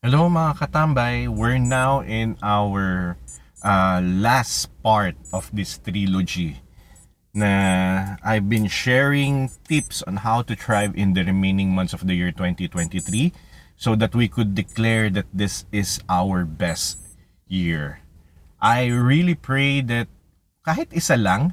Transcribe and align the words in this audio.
Hello 0.00 0.32
mga 0.32 0.56
katambay, 0.56 1.28
we're 1.28 1.60
now 1.60 2.00
in 2.00 2.32
our 2.40 3.20
uh, 3.60 4.00
last 4.00 4.72
part 4.80 5.12
of 5.28 5.52
this 5.52 5.76
trilogy 5.76 6.64
na 7.36 8.16
I've 8.24 8.48
been 8.48 8.64
sharing 8.64 9.52
tips 9.68 10.00
on 10.08 10.24
how 10.24 10.40
to 10.48 10.56
thrive 10.56 10.96
in 10.96 11.12
the 11.12 11.20
remaining 11.20 11.76
months 11.76 11.92
of 11.92 12.08
the 12.08 12.16
year 12.16 12.32
2023 12.32 13.28
so 13.76 13.92
that 13.92 14.16
we 14.16 14.24
could 14.24 14.56
declare 14.56 15.12
that 15.12 15.28
this 15.36 15.68
is 15.68 16.00
our 16.08 16.48
best 16.48 17.04
year. 17.44 18.00
I 18.56 18.88
really 18.88 19.36
pray 19.36 19.84
that 19.84 20.08
kahit 20.64 20.96
isa 20.96 21.20
lang, 21.20 21.52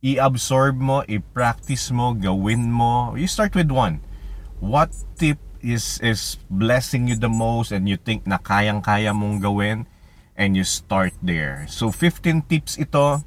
i-absorb 0.00 0.80
mo, 0.80 1.04
i-practice 1.04 1.92
mo, 1.92 2.16
gawin 2.16 2.72
mo. 2.72 3.12
You 3.12 3.28
start 3.28 3.52
with 3.52 3.68
one. 3.68 4.00
What 4.56 4.96
tip 5.20 5.36
is 5.62 5.98
is 6.02 6.38
blessing 6.50 7.08
you 7.08 7.16
the 7.16 7.30
most 7.30 7.72
and 7.72 7.88
you 7.88 7.96
think 7.98 8.26
na 8.26 8.38
kayang-kaya 8.38 9.12
mong 9.12 9.42
gawin 9.42 9.86
and 10.38 10.54
you 10.54 10.62
start 10.62 11.12
there. 11.22 11.66
So 11.68 11.90
15 11.90 12.46
tips 12.46 12.78
ito. 12.78 13.22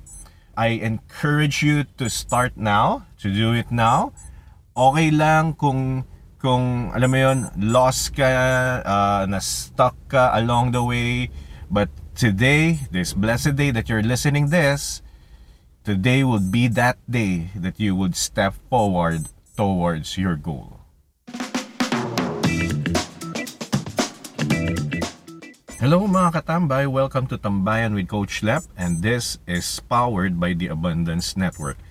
I 0.51 0.83
encourage 0.83 1.63
you 1.63 1.87
to 1.95 2.11
start 2.11 2.59
now, 2.59 3.07
to 3.23 3.31
do 3.31 3.55
it 3.55 3.71
now. 3.71 4.11
Okay 4.75 5.09
lang 5.09 5.55
kung 5.55 6.03
kung 6.41 6.91
alam 6.91 7.09
mo 7.13 7.19
yon 7.21 7.39
lost 7.55 8.17
ka, 8.17 8.27
uh, 8.81 9.23
na 9.29 9.39
stuck 9.39 9.95
ka 10.09 10.33
along 10.35 10.73
the 10.73 10.81
way, 10.81 11.29
but 11.69 11.87
today, 12.17 12.81
this 12.91 13.13
blessed 13.13 13.55
day 13.55 13.71
that 13.71 13.87
you're 13.87 14.03
listening 14.03 14.49
this, 14.49 15.01
today 15.85 16.23
will 16.23 16.41
be 16.41 16.67
that 16.67 16.97
day 17.09 17.53
that 17.55 17.79
you 17.79 17.95
would 17.95 18.17
step 18.17 18.53
forward 18.69 19.29
towards 19.55 20.17
your 20.17 20.35
goal. 20.35 20.80
Hello 25.81 26.05
mga 26.05 26.45
katambay, 26.45 26.85
welcome 26.85 27.25
to 27.25 27.41
Tambayan 27.41 27.97
with 27.97 28.05
Coach 28.05 28.45
Lep 28.45 28.61
and 28.77 29.01
this 29.01 29.41
is 29.49 29.65
powered 29.89 30.37
by 30.37 30.53
the 30.53 30.69
Abundance 30.69 31.33
Network. 31.33 31.81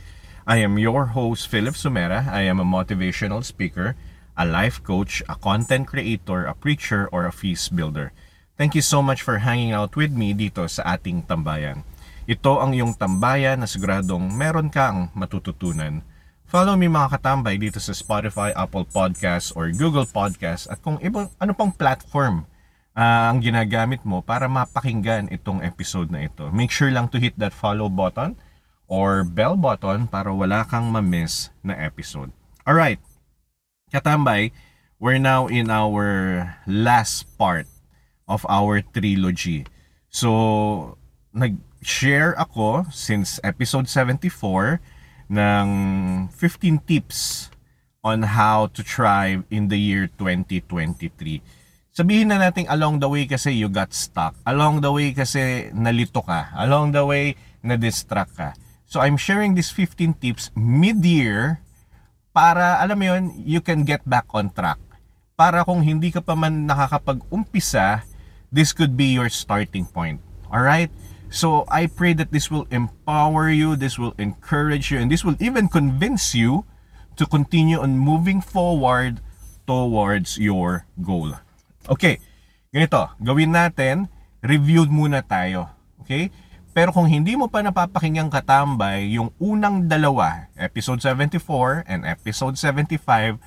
I 0.47 0.63
am 0.63 0.79
your 0.79 1.11
host 1.11 1.51
Philip 1.51 1.75
Sumera. 1.75 2.23
I 2.31 2.47
am 2.47 2.63
a 2.63 2.71
motivational 2.71 3.43
speaker, 3.43 3.99
a 4.39 4.47
life 4.47 4.79
coach, 4.87 5.27
a 5.27 5.35
content 5.35 5.91
creator, 5.91 6.47
a 6.47 6.55
preacher, 6.55 7.11
or 7.11 7.27
a 7.27 7.35
feast 7.35 7.75
builder. 7.75 8.15
Thank 8.55 8.79
you 8.79 8.85
so 8.87 9.03
much 9.03 9.27
for 9.27 9.43
hanging 9.43 9.75
out 9.75 9.99
with 9.99 10.15
me 10.15 10.39
dito 10.39 10.71
sa 10.71 10.95
ating 10.95 11.27
tambayan. 11.27 11.83
Ito 12.31 12.63
ang 12.63 12.71
iyong 12.71 12.95
tambayan 12.95 13.59
na 13.59 13.67
siguradong 13.67 14.31
meron 14.31 14.71
kang 14.71 15.11
matututunan. 15.19 16.07
Follow 16.47 16.79
me 16.79 16.87
mga 16.87 17.19
katambay 17.19 17.59
dito 17.59 17.83
sa 17.83 17.91
Spotify, 17.91 18.55
Apple 18.55 18.87
Podcasts, 18.87 19.51
or 19.51 19.67
Google 19.75 20.07
Podcasts 20.07 20.71
at 20.71 20.79
kung 20.79 21.03
ibang 21.03 21.27
ano 21.43 21.59
pang 21.59 21.75
platform 21.75 22.47
uh, 22.97 23.31
ang 23.31 23.39
ginagamit 23.43 24.03
mo 24.03 24.23
para 24.25 24.51
mapakinggan 24.51 25.31
itong 25.31 25.63
episode 25.63 26.11
na 26.11 26.27
ito. 26.27 26.49
Make 26.51 26.73
sure 26.73 26.91
lang 26.91 27.11
to 27.13 27.19
hit 27.21 27.37
that 27.39 27.55
follow 27.55 27.89
button 27.91 28.35
or 28.91 29.23
bell 29.23 29.55
button 29.55 30.11
para 30.11 30.35
wala 30.35 30.67
kang 30.67 30.91
ma-miss 30.91 31.55
na 31.63 31.77
episode. 31.79 32.35
Alright, 32.67 32.99
katambay, 33.95 34.51
we're 34.99 35.23
now 35.23 35.47
in 35.47 35.71
our 35.71 36.59
last 36.67 37.27
part 37.39 37.67
of 38.27 38.47
our 38.51 38.83
trilogy. 38.83 39.67
So, 40.11 40.99
nag-share 41.31 42.35
ako 42.39 42.91
since 42.91 43.39
episode 43.47 43.87
74 43.87 44.83
ng 45.31 45.69
15 46.35 46.83
tips 46.83 47.51
on 48.03 48.35
how 48.35 48.67
to 48.75 48.83
thrive 48.83 49.47
in 49.53 49.71
the 49.71 49.79
year 49.79 50.11
2023 50.19 51.61
sabihin 51.91 52.31
na 52.31 52.39
natin 52.39 52.67
along 52.71 53.03
the 53.03 53.09
way 53.11 53.27
kasi 53.27 53.55
you 53.55 53.69
got 53.71 53.91
stuck. 53.95 54.35
Along 54.47 54.83
the 54.83 54.91
way 54.91 55.13
kasi 55.15 55.71
nalito 55.75 56.23
ka. 56.23 56.55
Along 56.59 56.95
the 56.95 57.03
way 57.05 57.35
na-distract 57.63 58.33
ka. 58.35 58.51
So 58.91 58.99
I'm 58.99 59.15
sharing 59.15 59.55
these 59.55 59.71
15 59.71 60.19
tips 60.19 60.51
mid-year 60.59 61.63
para 62.35 62.83
alam 62.83 62.99
mo 62.99 63.07
yon 63.07 63.25
you 63.39 63.63
can 63.63 63.87
get 63.87 64.03
back 64.07 64.27
on 64.35 64.51
track. 64.51 64.79
Para 65.39 65.63
kung 65.63 65.83
hindi 65.83 66.11
ka 66.11 66.21
pa 66.21 66.35
man 66.35 66.67
nakakapag-umpisa, 66.67 68.03
this 68.51 68.75
could 68.75 68.99
be 68.99 69.15
your 69.15 69.31
starting 69.31 69.87
point. 69.87 70.19
All 70.51 70.63
right? 70.63 70.91
So 71.31 71.63
I 71.71 71.87
pray 71.87 72.13
that 72.19 72.35
this 72.35 72.51
will 72.51 72.67
empower 72.75 73.49
you, 73.49 73.79
this 73.79 73.99
will 73.99 74.19
encourage 74.19 74.91
you, 74.91 74.99
and 74.99 75.07
this 75.07 75.23
will 75.23 75.39
even 75.39 75.71
convince 75.71 76.35
you 76.35 76.67
to 77.15 77.25
continue 77.27 77.79
on 77.79 77.95
moving 77.95 78.43
forward 78.43 79.23
towards 79.71 80.39
your 80.39 80.91
goal. 80.99 81.39
Okay, 81.91 82.23
ganito, 82.71 83.11
gawin 83.19 83.51
natin, 83.51 84.07
review 84.47 84.87
muna 84.87 85.27
tayo. 85.27 85.67
Okay? 86.07 86.31
Pero 86.71 86.95
kung 86.95 87.11
hindi 87.11 87.35
mo 87.35 87.51
pa 87.51 87.67
napapakinggan 87.67 88.31
katambay, 88.31 89.11
yung 89.11 89.35
unang 89.43 89.91
dalawa, 89.91 90.47
episode 90.55 91.03
74 91.03 91.83
and 91.91 92.07
episode 92.07 92.55
75, 92.55 93.43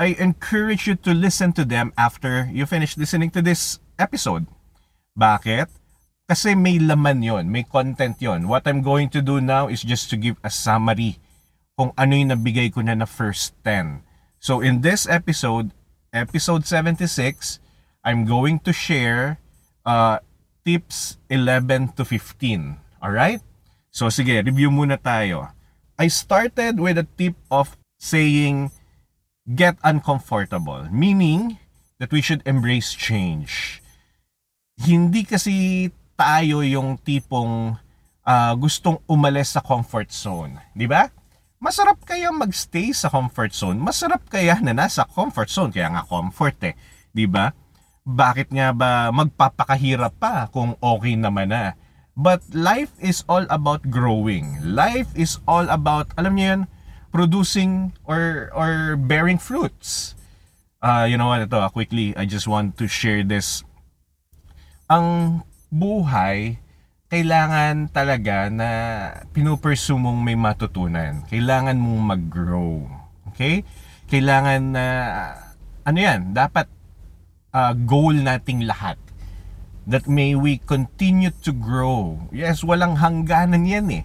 I 0.00 0.16
encourage 0.16 0.88
you 0.88 0.96
to 1.04 1.12
listen 1.12 1.52
to 1.52 1.68
them 1.68 1.92
after 2.00 2.48
you 2.48 2.64
finish 2.64 2.96
listening 2.96 3.28
to 3.36 3.44
this 3.44 3.76
episode. 4.00 4.48
Bakit? 5.12 5.68
Kasi 6.24 6.56
may 6.56 6.80
laman 6.80 7.20
yon, 7.20 7.52
may 7.52 7.68
content 7.68 8.16
yon. 8.24 8.48
What 8.48 8.64
I'm 8.64 8.80
going 8.80 9.12
to 9.12 9.20
do 9.20 9.36
now 9.44 9.68
is 9.68 9.84
just 9.84 10.08
to 10.10 10.16
give 10.16 10.40
a 10.40 10.48
summary 10.48 11.20
kung 11.76 11.92
ano 12.00 12.16
yung 12.16 12.32
nabigay 12.32 12.72
ko 12.72 12.80
na 12.80 12.96
na 12.96 13.04
first 13.04 13.52
10. 13.68 14.00
So 14.40 14.64
in 14.64 14.80
this 14.80 15.04
episode, 15.04 15.76
episode 16.16 16.64
76, 16.64 17.61
I'm 18.02 18.26
going 18.26 18.58
to 18.66 18.72
share 18.74 19.38
uh, 19.86 20.18
tips 20.66 21.18
11 21.30 21.94
to 21.94 22.04
15. 22.04 22.76
Alright? 23.02 23.40
So 23.90 24.10
sige, 24.10 24.42
review 24.42 24.70
muna 24.70 24.98
tayo. 24.98 25.54
I 25.98 26.10
started 26.10 26.82
with 26.82 26.98
a 26.98 27.06
tip 27.18 27.38
of 27.50 27.78
saying 28.02 28.74
get 29.46 29.78
uncomfortable. 29.86 30.90
Meaning 30.90 31.62
that 32.02 32.10
we 32.10 32.18
should 32.18 32.42
embrace 32.42 32.90
change. 32.90 33.78
Hindi 34.82 35.22
kasi 35.22 35.86
tayo 36.18 36.66
yung 36.66 36.98
tipong 36.98 37.78
uh, 38.26 38.52
gustong 38.58 38.98
umalis 39.06 39.54
sa 39.54 39.62
comfort 39.62 40.10
zone. 40.10 40.58
Di 40.74 40.90
ba? 40.90 41.06
Masarap 41.62 42.02
kaya 42.02 42.34
magstay 42.34 42.90
sa 42.90 43.06
comfort 43.06 43.54
zone. 43.54 43.78
Masarap 43.78 44.26
kaya 44.26 44.58
na 44.58 44.74
nasa 44.74 45.06
comfort 45.06 45.46
zone. 45.46 45.70
Kaya 45.70 45.94
nga 45.94 46.02
comfort 46.02 46.58
eh. 46.66 46.74
Di 47.14 47.30
ba? 47.30 47.54
Bakit 48.02 48.50
nga 48.50 48.74
ba 48.74 49.10
magpapakahirap 49.14 50.18
pa 50.18 50.50
kung 50.50 50.74
okay 50.82 51.14
naman 51.14 51.54
na? 51.54 51.78
But 52.12 52.44
life 52.52 52.92
is 53.00 53.24
all 53.24 53.48
about 53.48 53.88
growing. 53.88 54.60
Life 54.60 55.08
is 55.16 55.40
all 55.48 55.64
about, 55.72 56.12
alam 56.20 56.36
niyo 56.36 56.46
yan, 56.46 56.62
producing 57.08 57.96
or 58.04 58.52
or 58.52 59.00
bearing 59.00 59.40
fruits. 59.40 60.12
Uh, 60.82 61.06
you 61.06 61.16
know 61.16 61.30
what, 61.30 61.40
ito, 61.40 61.56
uh, 61.56 61.70
quickly, 61.70 62.10
I 62.18 62.26
just 62.26 62.50
want 62.50 62.74
to 62.82 62.90
share 62.90 63.22
this. 63.22 63.62
Ang 64.90 65.40
buhay, 65.70 66.58
kailangan 67.06 67.94
talaga 67.94 68.50
na 68.50 68.68
pinupursue 69.30 69.94
mong 69.94 70.20
may 70.20 70.34
matutunan. 70.34 71.22
Kailangan 71.30 71.78
mong 71.78 72.02
mag-grow. 72.02 72.82
Okay? 73.30 73.62
Kailangan 74.10 74.60
na, 74.74 74.86
ano 75.86 75.98
yan, 76.02 76.34
dapat 76.34 76.66
uh, 77.52 77.72
goal 77.76 78.16
nating 78.16 78.64
lahat. 78.66 78.98
That 79.86 80.08
may 80.08 80.34
we 80.34 80.58
continue 80.62 81.34
to 81.42 81.52
grow. 81.52 82.28
Yes, 82.30 82.62
walang 82.64 82.98
hangganan 82.98 83.68
yan 83.68 83.86
eh. 83.92 84.04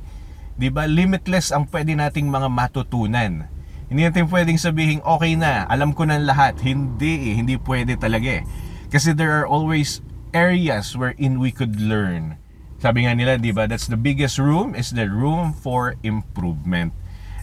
ba? 0.70 0.90
Limitless 0.90 1.54
ang 1.54 1.70
pwede 1.70 1.94
nating 1.96 2.28
mga 2.30 2.50
matutunan. 2.50 3.46
Hindi 3.88 4.02
natin 4.04 4.28
pwedeng 4.28 4.60
sabihin, 4.60 5.00
okay 5.06 5.40
na, 5.40 5.64
alam 5.70 5.96
ko 5.96 6.04
na 6.04 6.20
lahat. 6.20 6.60
Hindi 6.60 7.32
eh, 7.32 7.36
hindi 7.40 7.56
pwede 7.62 7.96
talaga 7.96 8.42
eh. 8.42 8.44
Kasi 8.92 9.16
there 9.16 9.32
are 9.32 9.48
always 9.48 10.04
areas 10.36 10.98
wherein 10.98 11.40
we 11.40 11.54
could 11.54 11.80
learn. 11.80 12.36
Sabi 12.78 13.08
nga 13.08 13.16
nila, 13.16 13.40
di 13.42 13.54
ba, 13.56 13.66
that's 13.66 13.90
the 13.90 13.98
biggest 13.98 14.38
room 14.38 14.78
is 14.78 14.94
the 14.94 15.10
room 15.10 15.54
for 15.56 15.98
improvement. 16.04 16.94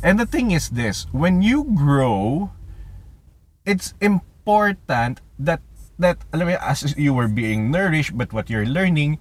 And 0.05 0.21
the 0.21 0.29
thing 0.29 0.53
is 0.53 0.77
this, 0.77 1.09
when 1.17 1.41
you 1.41 1.65
grow, 1.75 2.53
it's 3.65 3.97
important 3.99 5.25
that 5.41 5.65
that 5.99 6.19
alam 6.35 6.51
mo 6.51 6.59
as 6.59 6.97
you 6.99 7.15
were 7.15 7.31
being 7.31 7.71
nourished 7.71 8.17
but 8.17 8.33
what 8.33 8.51
you're 8.51 8.69
learning 8.69 9.19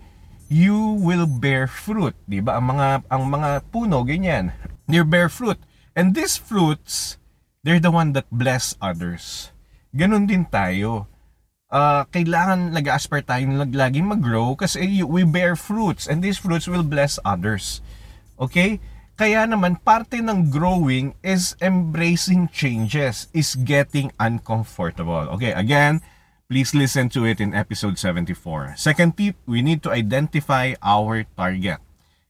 you 0.51 0.75
will 1.01 1.25
bear 1.25 1.65
fruit 1.65 2.13
di 2.29 2.41
ba? 2.43 2.59
Ang 2.61 2.77
mga 2.77 2.87
ang 3.09 3.23
mga 3.29 3.49
puno 3.73 4.05
ganyan. 4.05 4.53
They 4.85 5.01
bear 5.01 5.31
fruit. 5.31 5.57
And 5.97 6.13
these 6.13 6.37
fruits 6.37 7.17
they're 7.63 7.81
the 7.81 7.93
one 7.93 8.11
that 8.13 8.27
bless 8.29 8.75
others. 8.83 9.55
Ganun 9.95 10.27
din 10.27 10.45
tayo. 10.49 11.07
Uh, 11.73 12.05
kailangan 12.13 12.69
nag-aspire 12.69 13.25
tayo 13.25 13.49
na 13.49 13.65
laging 13.65 14.05
mag-grow 14.05 14.53
kasi 14.53 15.01
we 15.01 15.25
bear 15.25 15.57
fruits 15.57 16.05
and 16.05 16.21
these 16.21 16.37
fruits 16.37 16.69
will 16.69 16.85
bless 16.85 17.17
others. 17.25 17.81
Okay? 18.37 18.77
Kaya 19.13 19.45
naman 19.45 19.81
parte 19.81 20.21
ng 20.21 20.49
growing 20.49 21.13
is 21.21 21.53
embracing 21.61 22.49
changes 22.49 23.29
is 23.33 23.53
getting 23.61 24.09
uncomfortable. 24.17 25.29
Okay 25.37 25.53
again 25.53 26.01
Please 26.53 26.77
listen 26.77 27.09
to 27.17 27.25
it 27.25 27.41
in 27.41 27.57
episode 27.57 27.97
74. 27.97 28.77
Second 28.77 29.17
tip, 29.17 29.33
we 29.49 29.65
need 29.65 29.81
to 29.81 29.89
identify 29.89 30.77
our 30.85 31.25
target. 31.33 31.81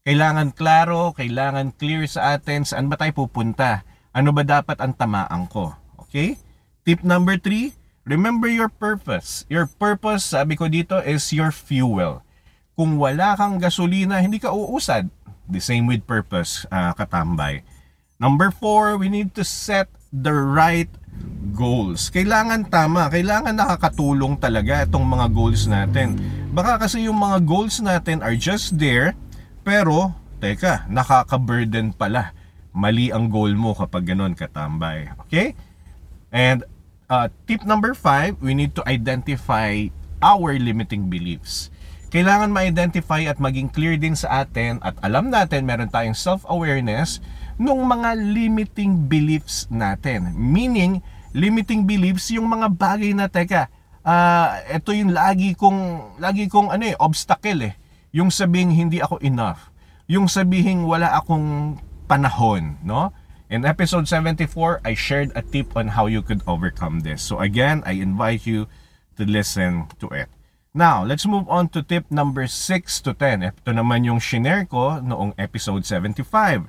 Kailangan 0.08 0.56
klaro, 0.56 1.12
kailangan 1.12 1.76
clear 1.76 2.08
sa 2.08 2.40
atin 2.40 2.64
saan 2.64 2.88
ba 2.88 2.96
tayo 2.96 3.12
pupunta. 3.12 3.84
Ano 4.16 4.32
ba 4.32 4.48
dapat 4.48 4.80
ang 4.80 4.96
tamaan 4.96 5.52
ko? 5.52 5.76
Okay? 6.08 6.40
Tip 6.88 7.04
number 7.04 7.36
three, 7.36 7.76
remember 8.08 8.48
your 8.48 8.72
purpose. 8.72 9.44
Your 9.52 9.68
purpose, 9.68 10.32
sabi 10.32 10.56
ko 10.56 10.72
dito, 10.72 11.04
is 11.04 11.28
your 11.36 11.52
fuel. 11.52 12.24
Kung 12.80 12.96
wala 12.96 13.36
kang 13.36 13.60
gasolina, 13.60 14.24
hindi 14.24 14.40
ka 14.40 14.56
uusad. 14.56 15.12
The 15.52 15.60
same 15.60 15.84
with 15.84 16.08
purpose, 16.08 16.64
uh, 16.72 16.96
katambay. 16.96 17.68
Number 18.24 18.56
four, 18.56 18.96
we 18.96 19.12
need 19.12 19.36
to 19.36 19.44
set 19.44 19.92
the 20.16 20.32
right 20.32 20.88
goals. 21.54 22.10
Kailangan 22.10 22.68
tama, 22.68 23.08
kailangan 23.08 23.54
nakakatulong 23.54 24.36
talaga 24.42 24.84
itong 24.84 25.06
mga 25.06 25.28
goals 25.30 25.70
natin. 25.70 26.18
Baka 26.52 26.82
kasi 26.86 27.06
yung 27.06 27.22
mga 27.22 27.46
goals 27.46 27.80
natin 27.80 28.26
are 28.26 28.38
just 28.38 28.76
there, 28.82 29.14
pero, 29.62 30.12
teka, 30.42 30.90
nakaka-burden 30.90 31.94
pala. 31.96 32.34
Mali 32.74 33.14
ang 33.14 33.30
goal 33.30 33.54
mo 33.54 33.78
kapag 33.78 34.12
ganun 34.12 34.34
katambay. 34.34 35.14
Okay? 35.30 35.54
And 36.34 36.66
uh, 37.08 37.30
tip 37.46 37.62
number 37.64 37.94
five, 37.94 38.42
we 38.42 38.58
need 38.58 38.74
to 38.74 38.84
identify 38.90 39.88
our 40.26 40.58
limiting 40.58 41.08
beliefs. 41.08 41.70
Kailangan 42.14 42.54
ma-identify 42.54 43.26
at 43.26 43.42
maging 43.42 43.74
clear 43.74 43.98
din 43.98 44.14
sa 44.14 44.46
atin 44.46 44.78
at 44.86 44.94
alam 45.02 45.34
natin 45.34 45.66
meron 45.66 45.90
tayong 45.90 46.14
self-awareness 46.14 47.18
nung 47.58 47.86
mga 47.86 48.18
limiting 48.18 49.10
beliefs 49.10 49.70
natin. 49.70 50.34
Meaning, 50.34 51.02
limiting 51.34 51.86
beliefs 51.86 52.30
yung 52.34 52.50
mga 52.50 52.68
bagay 52.74 53.14
na 53.14 53.30
teka, 53.30 53.70
uh, 54.06 54.62
ito 54.70 54.94
yung 54.94 55.12
lagi 55.12 55.58
kong 55.58 56.16
lagi 56.20 56.46
kong 56.48 56.70
ano 56.70 56.84
eh 56.88 56.96
obstacle 56.98 57.74
eh. 57.74 57.74
Yung 58.14 58.30
sabing 58.30 58.70
hindi 58.70 59.02
ako 59.02 59.18
enough. 59.26 59.74
Yung 60.06 60.30
sabihing 60.30 60.86
wala 60.86 61.18
akong 61.18 61.80
panahon, 62.06 62.78
no? 62.86 63.10
In 63.54 63.66
episode 63.66 64.10
74, 64.10 64.82
I 64.82 64.98
shared 64.98 65.30
a 65.38 65.42
tip 65.46 65.78
on 65.78 65.94
how 65.94 66.10
you 66.10 66.26
could 66.26 66.42
overcome 66.50 67.06
this. 67.06 67.22
So 67.22 67.38
again, 67.38 67.86
I 67.86 68.02
invite 68.02 68.50
you 68.50 68.66
to 69.18 69.24
listen 69.30 69.90
to 70.02 70.10
it. 70.10 70.30
Now, 70.74 71.06
let's 71.06 71.30
move 71.30 71.46
on 71.46 71.70
to 71.78 71.86
tip 71.86 72.10
number 72.10 72.50
6 72.50 72.58
to 73.06 73.14
10. 73.14 73.46
Ito 73.46 73.78
naman 73.78 74.10
yung 74.10 74.18
shinare 74.18 74.66
ko 74.66 74.98
noong 74.98 75.38
episode 75.38 75.86
75. 75.86 76.66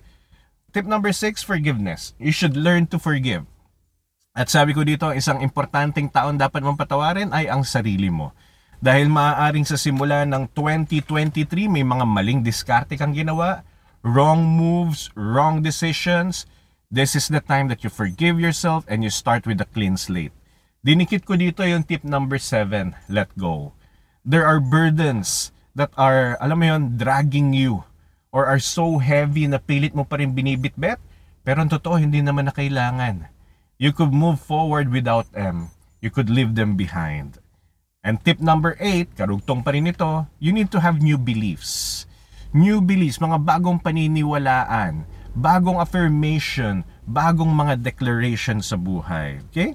Tip 0.74 0.90
number 0.90 1.14
6, 1.14 1.46
forgiveness. 1.46 2.18
You 2.18 2.34
should 2.34 2.58
learn 2.58 2.90
to 2.90 2.98
forgive. 2.98 3.46
At 4.34 4.50
sabi 4.50 4.74
ko 4.74 4.82
dito, 4.82 5.06
isang 5.14 5.38
importanteng 5.38 6.10
taon 6.10 6.34
dapat 6.34 6.66
mong 6.66 6.74
patawarin 6.74 7.30
ay 7.30 7.46
ang 7.46 7.62
sarili 7.62 8.10
mo. 8.10 8.34
Dahil 8.82 9.06
maaaring 9.06 9.62
sa 9.62 9.78
simula 9.78 10.26
ng 10.26 10.50
2023 10.50 11.70
may 11.70 11.86
mga 11.86 12.02
maling 12.02 12.42
diskarte 12.42 12.98
kang 12.98 13.14
ginawa, 13.14 13.62
wrong 14.02 14.42
moves, 14.42 15.14
wrong 15.14 15.62
decisions. 15.62 16.42
This 16.90 17.14
is 17.14 17.30
the 17.30 17.38
time 17.38 17.70
that 17.70 17.86
you 17.86 17.90
forgive 17.94 18.42
yourself 18.42 18.82
and 18.90 19.06
you 19.06 19.14
start 19.14 19.46
with 19.46 19.62
a 19.62 19.70
clean 19.70 19.94
slate. 19.94 20.34
Dinikit 20.82 21.22
ko 21.22 21.38
dito 21.38 21.62
yung 21.62 21.86
tip 21.86 22.02
number 22.02 22.42
7, 22.42 22.98
let 23.06 23.30
go. 23.38 23.78
There 24.26 24.42
are 24.42 24.58
burdens 24.58 25.54
that 25.78 25.94
are, 25.94 26.34
alam 26.42 26.58
mo 26.58 26.66
yun, 26.66 26.98
dragging 26.98 27.54
you 27.54 27.86
or 28.34 28.50
are 28.50 28.58
so 28.58 28.98
heavy 28.98 29.46
na 29.46 29.62
pilit 29.62 29.94
mo 29.94 30.02
pa 30.02 30.18
rin 30.18 30.34
binibitbet, 30.34 30.98
pero 31.46 31.62
ang 31.62 31.70
totoo 31.70 31.94
hindi 32.02 32.18
naman 32.18 32.50
na 32.50 32.54
kailangan 32.56 33.30
You 33.74 33.90
could 33.90 34.14
move 34.14 34.38
forward 34.38 34.94
without 34.94 35.26
them. 35.34 35.74
You 35.98 36.14
could 36.14 36.30
leave 36.30 36.54
them 36.54 36.78
behind. 36.78 37.42
And 38.06 38.22
tip 38.22 38.38
number 38.38 38.78
8, 38.78 39.18
karugtong 39.18 39.66
pa 39.66 39.74
rin 39.74 39.90
ito, 39.90 40.30
you 40.38 40.54
need 40.54 40.70
to 40.70 40.78
have 40.78 41.02
new 41.02 41.18
beliefs. 41.18 42.06
New 42.54 42.78
beliefs, 42.78 43.18
mga 43.18 43.42
bagong 43.42 43.82
paniniwalaan, 43.82 45.10
bagong 45.34 45.82
affirmation, 45.82 46.86
bagong 47.02 47.50
mga 47.50 47.82
declaration 47.82 48.62
sa 48.62 48.78
buhay. 48.78 49.42
Okay? 49.50 49.74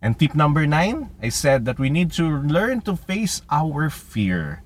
And 0.00 0.16
tip 0.16 0.32
number 0.32 0.64
9, 0.64 1.20
I 1.20 1.28
said 1.28 1.68
that 1.68 1.76
we 1.76 1.92
need 1.92 2.16
to 2.16 2.24
learn 2.24 2.80
to 2.88 2.96
face 2.96 3.44
our 3.52 3.92
fear. 3.92 4.64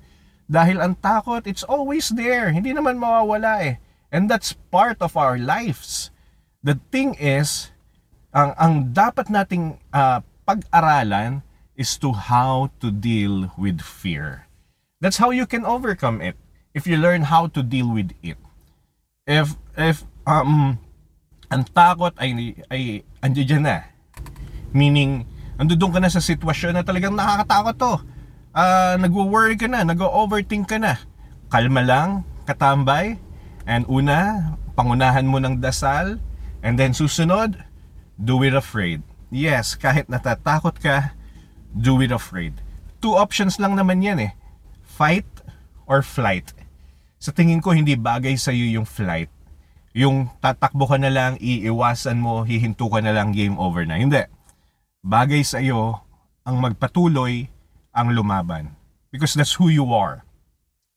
Dahil 0.49 0.81
ang 0.81 0.97
takot, 0.97 1.45
it's 1.45 1.61
always 1.61 2.09
there. 2.09 2.49
Hindi 2.49 2.73
naman 2.73 2.97
mawawala 2.97 3.61
eh. 3.61 3.77
And 4.09 4.25
that's 4.25 4.57
part 4.73 4.97
of 5.05 5.13
our 5.13 5.37
lives. 5.37 6.09
The 6.65 6.81
thing 6.89 7.13
is, 7.21 7.69
ang 8.33 8.57
ang 8.57 8.73
dapat 8.97 9.29
nating 9.29 9.77
uh, 9.93 10.25
pag-aralan 10.49 11.45
is 11.77 11.93
to 12.01 12.11
how 12.11 12.73
to 12.81 12.89
deal 12.89 13.53
with 13.53 13.85
fear. 13.85 14.49
That's 14.97 15.21
how 15.21 15.29
you 15.29 15.45
can 15.45 15.63
overcome 15.63 16.19
it 16.19 16.35
if 16.73 16.89
you 16.89 16.97
learn 16.97 17.29
how 17.29 17.47
to 17.53 17.61
deal 17.61 17.87
with 17.87 18.11
it. 18.25 18.41
If 19.29 19.53
if 19.77 20.03
um 20.25 20.81
ang 21.53 21.63
takot 21.69 22.17
ay 22.17 22.57
ay 22.73 23.05
andiyan 23.21 23.63
na. 23.63 23.85
Meaning 24.73 25.29
andun 25.61 25.93
ka 25.93 26.01
na 26.01 26.09
sa 26.09 26.21
sitwasyon 26.21 26.77
na 26.77 26.83
talagang 26.83 27.13
nakakatakot 27.13 27.75
to. 27.77 27.93
Uh, 28.49 28.97
nagwo-worry 28.97 29.55
ka 29.55 29.69
na, 29.69 29.85
nag-overthink 29.85 30.65
ka 30.65 30.81
na. 30.81 30.97
Kalma 31.53 31.85
lang, 31.85 32.09
katambay, 32.49 33.21
and 33.69 33.85
una, 33.85 34.53
pangunahan 34.73 35.29
mo 35.29 35.37
ng 35.37 35.61
dasal, 35.61 36.17
and 36.65 36.81
then 36.81 36.93
susunod, 36.97 37.61
do 38.17 38.41
it 38.41 38.57
afraid. 38.57 39.05
Yes, 39.29 39.77
kahit 39.77 40.09
natatakot 40.09 40.81
ka, 40.81 41.13
do 41.69 42.01
it 42.01 42.09
afraid. 42.09 42.57
Two 42.97 43.13
options 43.13 43.61
lang 43.61 43.77
naman 43.77 44.01
yan 44.01 44.17
eh. 44.17 44.31
Fight 44.81 45.29
or 45.85 46.01
flight. 46.01 46.51
Sa 47.21 47.29
tingin 47.29 47.61
ko, 47.61 47.71
hindi 47.71 47.93
bagay 47.93 48.33
sa 48.35 48.49
iyo 48.49 48.81
yung 48.81 48.87
flight. 48.89 49.29
Yung 49.93 50.33
tatakbo 50.41 50.89
ka 50.89 50.97
na 50.97 51.13
lang, 51.13 51.37
iiwasan 51.37 52.17
mo, 52.17 52.41
hihinto 52.43 52.89
ka 52.89 52.99
na 52.99 53.13
lang, 53.13 53.31
game 53.31 53.55
over 53.61 53.85
na. 53.85 54.01
Hindi. 54.01 54.25
Bagay 55.05 55.45
sa 55.45 55.61
iyo 55.61 56.01
ang 56.43 56.57
magpatuloy, 56.59 57.47
ang 57.99 58.15
lumaban. 58.15 58.79
Because 59.11 59.35
that's 59.35 59.59
who 59.59 59.67
you 59.67 59.91
are. 59.91 60.23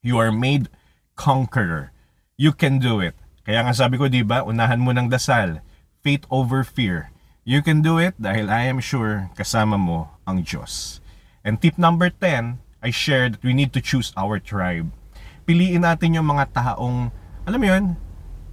You 0.06 0.22
are 0.22 0.30
made 0.30 0.70
conqueror. 1.18 1.90
You 2.38 2.54
can 2.54 2.78
do 2.78 3.02
it. 3.02 3.18
Kaya 3.42 3.66
nga 3.66 3.74
sabi 3.74 3.98
ko, 3.98 4.06
di 4.06 4.22
ba, 4.22 4.46
unahan 4.46 4.78
mo 4.78 4.94
ng 4.94 5.10
dasal. 5.10 5.58
Faith 6.06 6.22
over 6.30 6.62
fear. 6.62 7.10
You 7.42 7.58
can 7.58 7.82
do 7.82 7.98
it 7.98 8.14
dahil 8.22 8.46
I 8.46 8.70
am 8.70 8.78
sure 8.78 9.26
kasama 9.34 9.74
mo 9.74 10.14
ang 10.30 10.46
Diyos. 10.46 11.02
And 11.42 11.58
tip 11.58 11.74
number 11.74 12.06
10, 12.06 12.62
I 12.82 12.90
shared 12.94 13.38
that 13.38 13.46
we 13.46 13.50
need 13.50 13.74
to 13.74 13.82
choose 13.82 14.14
our 14.14 14.38
tribe. 14.38 14.94
Piliin 15.42 15.82
natin 15.82 16.14
yung 16.14 16.30
mga 16.30 16.54
taong, 16.54 17.10
alam 17.42 17.58
mo 17.58 17.66
yun, 17.66 17.84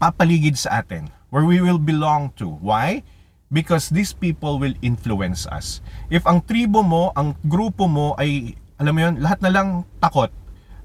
papaligid 0.02 0.58
sa 0.58 0.82
atin, 0.82 1.14
where 1.30 1.46
we 1.46 1.62
will 1.62 1.78
belong 1.78 2.34
to. 2.42 2.50
Why? 2.50 3.06
Because 3.50 3.90
these 3.90 4.14
people 4.14 4.62
will 4.62 4.78
influence 4.86 5.50
us. 5.50 5.82
If 6.14 6.22
ang 6.30 6.46
tribo 6.46 6.86
mo, 6.86 7.10
ang 7.18 7.34
grupo 7.42 7.90
mo 7.90 8.14
ay, 8.22 8.54
alam 8.78 8.94
mo 8.94 9.02
yun, 9.02 9.16
lahat 9.26 9.42
na 9.42 9.50
lang 9.50 9.68
takot, 9.98 10.30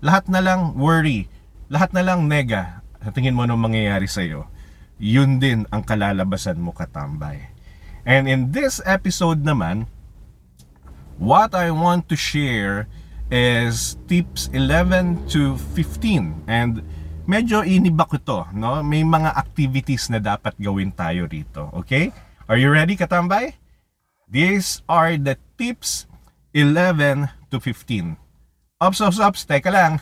lahat 0.00 0.24
na 0.32 0.40
lang 0.40 0.72
worry, 0.72 1.28
lahat 1.68 1.92
na 1.92 2.00
lang 2.00 2.24
nega, 2.24 2.80
tingin 3.12 3.36
mo 3.36 3.44
nung 3.44 3.60
mangyayari 3.60 4.08
sa'yo, 4.08 4.48
yun 4.96 5.36
din 5.36 5.68
ang 5.68 5.84
kalalabasan 5.84 6.56
mo 6.56 6.72
katambay. 6.72 7.52
And 8.08 8.28
in 8.28 8.52
this 8.52 8.80
episode 8.84 9.44
naman, 9.44 9.88
what 11.20 11.52
I 11.52 11.68
want 11.72 12.08
to 12.12 12.16
share 12.16 12.88
is 13.32 13.96
tips 14.08 14.52
11 14.52 15.28
to 15.32 15.56
15. 15.76 16.44
And 16.48 16.84
medyo 17.24 17.64
inibak 17.64 18.12
ko 18.12 18.18
to, 18.20 18.40
no? 18.52 18.84
May 18.84 19.02
mga 19.02 19.32
activities 19.32 20.12
na 20.12 20.20
dapat 20.20 20.56
gawin 20.60 20.92
tayo 20.92 21.24
rito, 21.24 21.72
okay? 21.72 22.12
Are 22.44 22.60
you 22.60 22.68
ready, 22.68 22.92
katambay? 22.92 23.56
These 24.28 24.84
are 24.84 25.16
the 25.16 25.40
tips 25.56 26.04
11 26.52 27.32
to 27.48 27.56
15. 27.56 28.20
Ops, 28.84 29.00
ops, 29.00 29.16
ops, 29.16 29.48
teka 29.48 29.72
lang. 29.72 29.96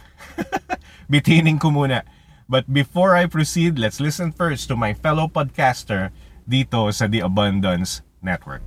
Bitinin 1.12 1.62
ko 1.62 1.70
muna. 1.70 2.02
But 2.50 2.66
before 2.66 3.14
I 3.14 3.30
proceed, 3.30 3.78
let's 3.78 4.02
listen 4.02 4.34
first 4.34 4.66
to 4.68 4.76
my 4.76 4.90
fellow 4.90 5.30
podcaster, 5.30 6.10
dito 6.42 6.90
sa 6.90 7.06
The 7.06 7.22
Abundance 7.22 8.02
Network. 8.26 8.66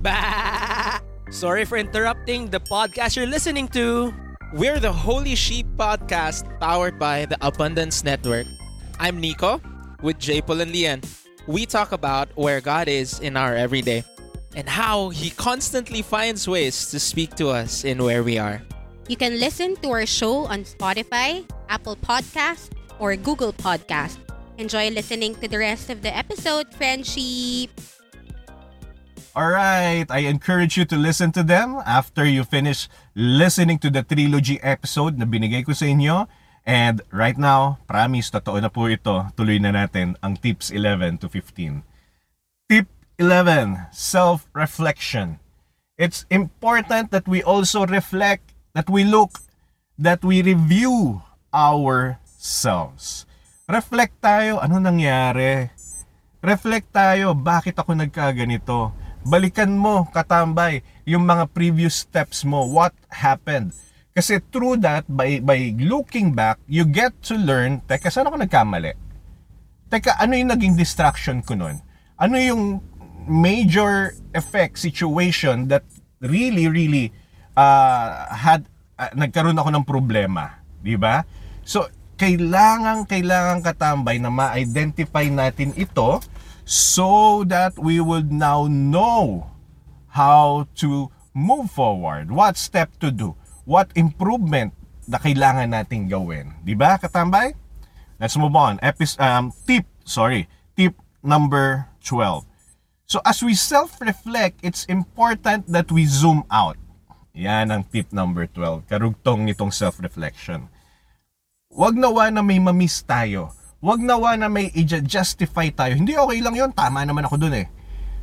Bah! 0.00 1.04
Sorry 1.28 1.68
for 1.68 1.76
interrupting 1.76 2.48
the 2.48 2.64
podcast 2.64 3.20
you're 3.20 3.28
listening 3.28 3.68
to. 3.76 4.08
We're 4.56 4.80
the 4.80 4.92
Holy 4.92 5.36
Sheep 5.36 5.68
Podcast 5.76 6.48
powered 6.64 6.96
by 6.96 7.28
the 7.28 7.36
Abundance 7.44 8.08
Network. 8.08 8.48
I'm 8.96 9.20
Nico 9.20 9.60
with 10.00 10.16
J. 10.16 10.40
Paul 10.40 10.64
and 10.64 10.72
Lian. 10.72 11.21
We 11.46 11.66
talk 11.66 11.90
about 11.90 12.30
where 12.36 12.60
God 12.60 12.86
is 12.86 13.18
in 13.18 13.36
our 13.36 13.54
everyday 13.56 14.04
and 14.54 14.68
how 14.68 15.10
He 15.10 15.30
constantly 15.30 16.02
finds 16.02 16.46
ways 16.46 16.90
to 16.90 17.00
speak 17.00 17.34
to 17.36 17.50
us 17.50 17.84
in 17.84 18.02
where 18.02 18.22
we 18.22 18.38
are. 18.38 18.62
You 19.08 19.16
can 19.16 19.40
listen 19.40 19.74
to 19.82 19.90
our 19.90 20.06
show 20.06 20.46
on 20.46 20.62
Spotify, 20.62 21.42
Apple 21.68 21.96
Podcast, 21.96 22.70
or 22.98 23.16
Google 23.16 23.52
Podcast. 23.52 24.18
Enjoy 24.58 24.90
listening 24.90 25.34
to 25.42 25.48
the 25.48 25.58
rest 25.58 25.90
of 25.90 26.02
the 26.02 26.14
episode, 26.14 26.70
friendship! 26.74 27.70
Alright, 29.34 30.06
I 30.10 30.28
encourage 30.28 30.76
you 30.76 30.84
to 30.84 30.96
listen 30.96 31.32
to 31.32 31.42
them 31.42 31.80
after 31.86 32.22
you 32.24 32.44
finish 32.44 32.86
listening 33.16 33.78
to 33.80 33.88
the 33.88 34.04
trilogy 34.04 34.60
episode 34.62 35.16
na 35.16 35.24
binigay 35.24 35.64
ko 35.64 35.72
sa 35.72 35.88
inyo. 35.88 36.28
And 36.62 37.02
right 37.10 37.34
now, 37.34 37.82
promise, 37.90 38.30
totoo 38.30 38.62
na 38.62 38.70
po 38.70 38.86
ito. 38.86 39.26
Tuloy 39.34 39.58
na 39.58 39.74
natin 39.74 40.14
ang 40.22 40.38
tips 40.38 40.70
11 40.70 41.18
to 41.18 41.26
15. 41.26 41.82
Tip 42.70 42.86
11, 43.18 43.90
self-reflection. 43.90 45.42
It's 45.98 46.22
important 46.30 47.10
that 47.10 47.26
we 47.26 47.42
also 47.42 47.82
reflect, 47.86 48.54
that 48.78 48.86
we 48.86 49.02
look, 49.02 49.42
that 49.98 50.22
we 50.22 50.42
review 50.42 51.22
ourselves. 51.50 53.26
Reflect 53.66 54.14
tayo, 54.22 54.62
ano 54.62 54.78
nangyari? 54.78 55.70
Reflect 56.42 56.90
tayo, 56.90 57.34
bakit 57.34 57.78
ako 57.78 57.94
nagkaganito? 57.94 58.90
Balikan 59.22 59.78
mo, 59.78 60.10
katambay, 60.10 60.82
yung 61.06 61.22
mga 61.22 61.46
previous 61.54 62.02
steps 62.02 62.42
mo. 62.42 62.66
What 62.66 62.94
happened? 63.10 63.70
Kasi 64.12 64.44
through 64.52 64.84
that, 64.84 65.08
by, 65.08 65.40
by 65.40 65.72
looking 65.80 66.36
back, 66.36 66.60
you 66.68 66.84
get 66.84 67.16
to 67.24 67.34
learn, 67.34 67.80
teka, 67.88 68.12
saan 68.12 68.28
ako 68.28 68.44
nagkamali? 68.44 68.92
Teka, 69.88 70.20
ano 70.20 70.36
yung 70.36 70.52
naging 70.52 70.76
distraction 70.76 71.40
ko 71.40 71.56
nun? 71.56 71.80
Ano 72.20 72.36
yung 72.36 72.84
major 73.24 74.12
effect 74.36 74.76
situation 74.76 75.64
that 75.72 75.80
really, 76.20 76.68
really 76.68 77.08
uh, 77.56 78.28
had, 78.28 78.68
uh, 79.00 79.08
nagkaroon 79.16 79.56
ako 79.56 79.72
ng 79.80 79.84
problema? 79.88 80.60
Di 80.84 81.00
ba? 81.00 81.24
So, 81.64 81.88
kailangan, 82.20 83.08
kailangan 83.08 83.64
katambay 83.64 84.20
na 84.20 84.28
ma-identify 84.28 85.24
natin 85.32 85.72
ito 85.72 86.20
so 86.68 87.42
that 87.48 87.80
we 87.80 87.96
would 87.96 88.28
now 88.28 88.68
know 88.68 89.48
how 90.12 90.68
to 90.76 91.08
move 91.32 91.72
forward, 91.72 92.28
what 92.28 92.60
step 92.60 92.92
to 93.00 93.08
do, 93.08 93.32
what 93.64 93.90
improvement 93.94 94.74
na 95.06 95.18
kailangan 95.18 95.70
nating 95.70 96.06
gawin. 96.06 96.54
Di 96.62 96.74
ba, 96.78 96.98
katambay? 96.98 97.54
Let's 98.22 98.38
move 98.38 98.54
on. 98.54 98.78
Epis 98.78 99.18
um, 99.18 99.50
tip, 99.66 99.82
sorry, 100.06 100.46
tip 100.78 100.94
number 101.26 101.90
12. 102.06 102.46
So 103.10 103.18
as 103.26 103.42
we 103.42 103.58
self-reflect, 103.58 104.62
it's 104.62 104.86
important 104.86 105.66
that 105.68 105.90
we 105.90 106.06
zoom 106.06 106.46
out. 106.48 106.78
Yan 107.34 107.74
ang 107.74 107.82
tip 107.88 108.12
number 108.14 108.46
12. 108.46 108.86
Karugtong 108.86 109.44
nitong 109.48 109.74
self-reflection. 109.74 110.70
Huwag 111.72 111.96
nawa 111.96 112.28
na 112.30 112.44
may 112.44 112.60
mamiss 112.60 113.02
tayo. 113.02 113.50
Huwag 113.82 113.98
nawa 113.98 114.38
na 114.38 114.46
may 114.46 114.70
i-justify 114.70 115.72
tayo. 115.74 115.98
Hindi 115.98 116.14
okay 116.14 116.38
lang 116.38 116.54
yon 116.54 116.70
Tama 116.70 117.02
naman 117.02 117.26
ako 117.26 117.36
dun 117.40 117.58
eh. 117.58 117.66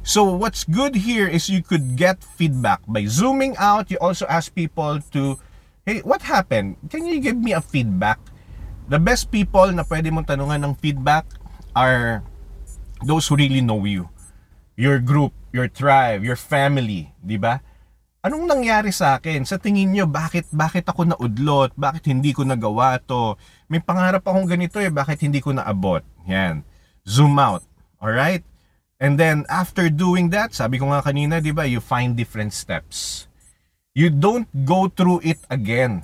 So 0.04 0.24
what's 0.26 0.64
good 0.64 0.96
here 0.96 1.28
is 1.28 1.52
you 1.52 1.62
could 1.62 2.00
get 2.00 2.24
feedback. 2.24 2.82
By 2.88 3.06
zooming 3.06 3.58
out, 3.60 3.92
you 3.92 4.00
also 4.00 4.26
ask 4.26 4.54
people 4.54 5.00
to, 5.12 5.38
hey, 5.86 6.00
what 6.02 6.24
happened? 6.24 6.78
Can 6.90 7.06
you 7.06 7.20
give 7.20 7.38
me 7.38 7.54
a 7.54 7.62
feedback? 7.62 8.18
The 8.90 8.98
best 8.98 9.30
people 9.30 9.70
na 9.70 9.86
pwede 9.86 10.10
mong 10.10 10.26
tanungan 10.26 10.66
ng 10.66 10.74
feedback 10.82 11.30
are 11.78 12.26
those 13.06 13.30
who 13.30 13.38
really 13.38 13.62
know 13.62 13.84
you. 13.86 14.10
Your 14.80 14.98
group, 14.98 15.36
your 15.52 15.68
tribe, 15.68 16.24
your 16.24 16.40
family, 16.40 17.12
di 17.22 17.38
ba? 17.38 17.62
Anong 18.20 18.50
nangyari 18.50 18.92
sa 18.92 19.20
akin? 19.20 19.46
Sa 19.46 19.62
tingin 19.62 19.94
nyo, 19.94 20.10
bakit, 20.10 20.50
bakit 20.52 20.90
ako 20.90 21.08
naudlot? 21.08 21.72
Bakit 21.78 22.10
hindi 22.10 22.34
ko 22.34 22.44
nagawa 22.44 22.98
to? 23.06 23.38
May 23.70 23.80
pangarap 23.80 24.26
akong 24.26 24.50
ganito 24.50 24.82
eh, 24.82 24.92
bakit 24.92 25.22
hindi 25.22 25.40
ko 25.40 25.54
naabot? 25.54 26.02
Yan. 26.26 26.66
Zoom 27.06 27.38
out. 27.38 27.62
Alright? 28.02 28.49
And 29.00 29.16
then, 29.16 29.48
after 29.48 29.88
doing 29.88 30.30
that, 30.36 30.52
sabi 30.52 30.76
ko 30.76 30.92
nga 30.92 31.00
kanina, 31.00 31.40
di 31.40 31.56
ba, 31.56 31.64
you 31.64 31.80
find 31.80 32.20
different 32.20 32.52
steps. 32.52 33.26
You 33.96 34.12
don't 34.12 34.48
go 34.68 34.92
through 34.92 35.24
it 35.24 35.40
again. 35.48 36.04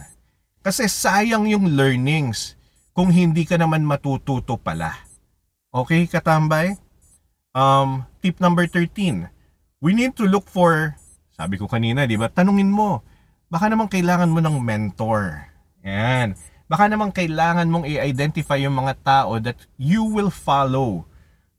Kasi 0.64 0.88
sayang 0.88 1.52
yung 1.52 1.76
learnings 1.76 2.56
kung 2.96 3.12
hindi 3.12 3.44
ka 3.44 3.60
naman 3.60 3.84
matututo 3.84 4.56
pala. 4.56 4.96
Okay, 5.76 6.08
katambay? 6.08 6.80
Um, 7.52 8.08
tip 8.24 8.40
number 8.40 8.64
13. 8.64 9.28
We 9.84 9.92
need 9.92 10.16
to 10.16 10.24
look 10.24 10.48
for 10.48 10.96
sabi 11.36 11.60
ko 11.60 11.68
kanina, 11.68 12.08
di 12.08 12.16
ba? 12.16 12.32
Tanungin 12.32 12.72
mo. 12.72 13.04
Baka 13.52 13.68
naman 13.68 13.92
kailangan 13.92 14.32
mo 14.32 14.40
ng 14.40 14.56
mentor. 14.64 15.52
Yan. 15.84 16.40
Baka 16.72 16.88
naman 16.88 17.12
kailangan 17.12 17.68
mong 17.68 17.86
i-identify 17.92 18.56
yung 18.58 18.80
mga 18.80 18.96
tao 19.04 19.36
that 19.44 19.60
you 19.76 20.08
will 20.08 20.32
follow. 20.32 21.04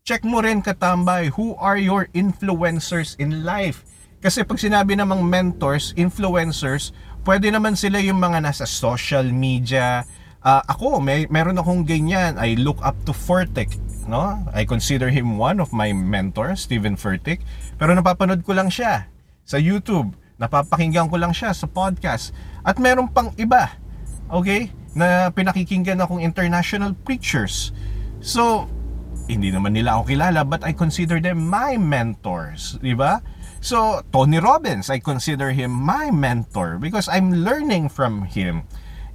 Check 0.07 0.23
mo 0.23 0.39
rin 0.39 0.63
katambay, 0.63 1.35
who 1.35 1.59
are 1.59 1.75
your 1.75 2.07
influencers 2.15 3.19
in 3.19 3.43
life? 3.43 3.83
Kasi 4.23 4.47
pag 4.47 4.55
sinabi 4.55 4.95
namang 4.95 5.27
mentors, 5.27 5.91
influencers, 5.99 6.95
pwede 7.27 7.51
naman 7.51 7.75
sila 7.75 7.99
yung 7.99 8.23
mga 8.23 8.39
nasa 8.39 8.71
social 8.71 9.27
media. 9.27 10.07
Uh, 10.47 10.63
ako, 10.71 11.03
may 11.03 11.27
meron 11.27 11.59
akong 11.59 11.83
ganyan. 11.83 12.39
I 12.39 12.55
look 12.55 12.79
up 12.87 12.95
to 13.03 13.11
Furtick, 13.11 13.83
no? 14.07 14.47
I 14.55 14.63
consider 14.63 15.11
him 15.11 15.43
one 15.43 15.59
of 15.59 15.75
my 15.75 15.91
mentors, 15.91 16.71
Steven 16.71 16.95
Furtick. 16.95 17.43
Pero 17.75 17.91
napapanood 17.91 18.47
ko 18.47 18.55
lang 18.55 18.71
siya 18.71 19.11
sa 19.43 19.59
YouTube. 19.59 20.15
Napapakinggan 20.39 21.11
ko 21.11 21.19
lang 21.19 21.35
siya 21.35 21.51
sa 21.51 21.67
podcast. 21.67 22.31
At 22.63 22.79
meron 22.79 23.11
pang 23.11 23.35
iba, 23.35 23.75
okay, 24.31 24.71
na 24.95 25.35
pinakikinggan 25.35 25.99
akong 25.99 26.23
international 26.23 26.95
preachers. 27.03 27.75
So, 28.23 28.71
hindi 29.27 29.51
naman 29.51 29.75
nila 29.75 29.99
ako 29.99 30.15
kilala 30.15 30.41
but 30.47 30.63
I 30.63 30.73
consider 30.75 31.19
them 31.19 31.47
my 31.47 31.79
mentors, 31.79 32.79
di 32.79 32.95
ba? 32.95 33.23
So, 33.59 34.03
Tony 34.15 34.39
Robbins, 34.39 34.89
I 34.89 35.03
consider 35.03 35.51
him 35.51 35.75
my 35.75 36.15
mentor 36.15 36.79
because 36.79 37.11
I'm 37.11 37.43
learning 37.43 37.91
from 37.91 38.23
him. 38.31 38.63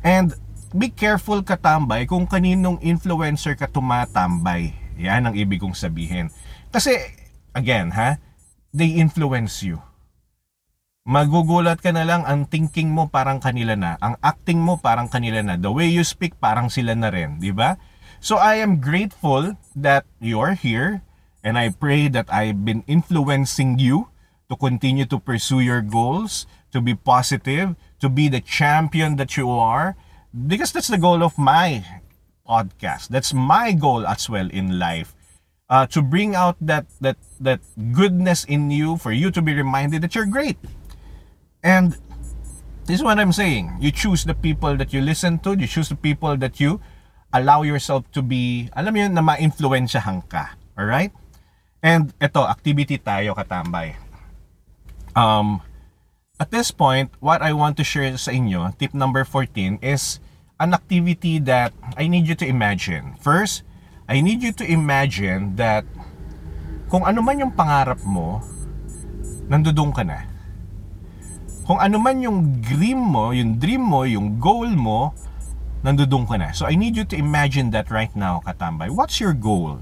And 0.03 0.35
be 0.75 0.91
careful 0.91 1.39
katambay 1.39 2.09
kung 2.09 2.27
kaninong 2.27 2.83
influencer 2.83 3.55
ka 3.55 3.71
tumatambay. 3.71 4.75
Yan 4.99 5.31
ang 5.31 5.35
ibig 5.39 5.63
kong 5.63 5.77
sabihin. 5.77 6.33
Kasi, 6.73 6.99
again, 7.55 7.95
ha, 7.95 8.19
they 8.75 8.91
influence 8.99 9.63
you 9.63 9.79
magugulat 11.01 11.81
ka 11.81 11.89
na 11.89 12.05
lang 12.05 12.21
ang 12.29 12.45
thinking 12.45 12.93
mo 12.93 13.09
parang 13.09 13.41
kanila 13.41 13.73
na, 13.73 13.97
ang 13.97 14.17
acting 14.21 14.61
mo 14.61 14.77
parang 14.77 15.09
kanila 15.09 15.41
na, 15.41 15.57
the 15.57 15.71
way 15.73 15.89
you 15.89 16.05
speak 16.05 16.37
parang 16.37 16.69
sila 16.69 16.93
na 16.93 17.09
rin, 17.09 17.41
di 17.41 17.49
ba? 17.49 17.77
So 18.21 18.37
I 18.37 18.55
am 18.61 18.79
grateful 18.81 19.57
that 19.75 20.05
you're 20.21 20.53
here 20.53 21.01
and 21.43 21.57
I 21.57 21.69
pray 21.73 22.07
that 22.09 22.31
I've 22.31 22.63
been 22.63 22.83
influencing 22.87 23.79
you 23.79 24.09
to 24.49 24.55
continue 24.55 25.05
to 25.05 25.19
pursue 25.19 25.59
your 25.59 25.81
goals, 25.81 26.45
to 26.71 26.81
be 26.81 26.93
positive, 26.93 27.75
to 27.99 28.09
be 28.09 28.29
the 28.29 28.41
champion 28.41 29.15
that 29.17 29.37
you 29.37 29.49
are 29.49 29.95
because 30.31 30.71
that's 30.71 30.87
the 30.87 30.99
goal 31.01 31.23
of 31.23 31.37
my 31.37 31.83
podcast. 32.47 33.09
That's 33.09 33.33
my 33.33 33.71
goal 33.73 34.05
as 34.05 34.29
well 34.29 34.49
in 34.51 34.77
life. 34.79 35.15
Uh, 35.69 35.87
to 35.87 36.01
bring 36.03 36.35
out 36.35 36.57
that 36.59 36.85
that 36.99 37.15
that 37.39 37.61
goodness 37.95 38.43
in 38.45 38.69
you 38.69 38.97
for 38.97 39.11
you 39.13 39.31
to 39.31 39.41
be 39.41 39.55
reminded 39.55 40.03
that 40.03 40.13
you're 40.13 40.27
great 40.27 40.59
And 41.63 41.97
this 42.85 42.97
is 42.99 43.03
what 43.03 43.19
I'm 43.19 43.31
saying. 43.31 43.77
You 43.79 43.91
choose 43.91 44.23
the 44.25 44.33
people 44.33 44.75
that 44.77 44.93
you 44.93 45.01
listen 45.01 45.39
to, 45.39 45.55
you 45.57 45.67
choose 45.67 45.89
the 45.89 45.95
people 45.95 46.35
that 46.37 46.59
you 46.59 46.81
allow 47.31 47.63
yourself 47.63 48.07
to 48.11 48.21
be, 48.21 48.69
alam 48.75 48.91
mo 48.93 48.99
yun, 49.03 49.13
na 49.15 49.23
ma-influensyahan 49.23 50.23
ka. 50.27 50.55
Alright? 50.75 51.11
And 51.81 52.13
ito, 52.21 52.43
activity 52.45 53.01
tayo 53.01 53.33
katambay. 53.33 53.97
Um, 55.17 55.59
at 56.39 56.51
this 56.51 56.71
point, 56.71 57.11
what 57.19 57.41
I 57.41 57.51
want 57.51 57.75
to 57.81 57.85
share 57.87 58.13
sa 58.15 58.31
inyo, 58.31 58.77
tip 58.77 58.93
number 58.93 59.25
14, 59.25 59.81
is 59.81 60.21
an 60.61 60.77
activity 60.77 61.41
that 61.47 61.73
I 61.97 62.05
need 62.05 62.29
you 62.29 62.37
to 62.37 62.45
imagine. 62.45 63.17
First, 63.17 63.65
I 64.05 64.21
need 64.21 64.43
you 64.45 64.53
to 64.61 64.65
imagine 64.67 65.57
that 65.57 65.87
kung 66.91 67.07
ano 67.07 67.23
man 67.23 67.39
yung 67.41 67.53
pangarap 67.55 68.03
mo, 68.03 68.43
nandudong 69.47 69.91
ka 69.95 70.03
na 70.03 70.31
kung 71.71 71.79
ano 71.79 72.03
man 72.03 72.19
yung 72.19 72.59
dream 72.59 72.99
mo, 72.99 73.31
yung 73.31 73.55
dream 73.55 73.79
mo, 73.79 74.03
yung 74.03 74.41
goal 74.41 74.67
mo, 74.73 75.15
nandudong 75.83 76.29
ka 76.29 76.37
na. 76.37 76.51
So 76.53 76.65
I 76.65 76.75
need 76.77 76.95
you 76.95 77.05
to 77.05 77.15
imagine 77.17 77.71
that 77.71 77.89
right 77.89 78.13
now, 78.15 78.41
Katambay. 78.45 78.89
What's 78.89 79.19
your 79.19 79.33
goal? 79.33 79.81